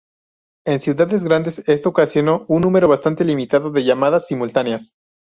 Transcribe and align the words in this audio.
En 0.65 0.79
ciudades 0.79 1.23
grandes 1.23 1.59
esto 1.69 1.89
ocasionó 1.89 2.43
un 2.47 2.61
número 2.63 2.87
bastante 2.87 3.23
limitado 3.23 3.69
de 3.69 3.83
llamadas 3.83 4.25
simultáneas. 4.25 4.95